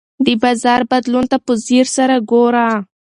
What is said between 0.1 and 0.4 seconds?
د